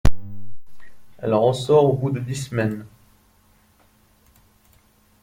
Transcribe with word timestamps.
Elle 1.19 1.35
en 1.35 1.41
ressort 1.45 1.85
au 1.85 1.93
bout 1.93 2.09
de 2.09 2.19
dix 2.19 2.47
semaines. 2.49 2.87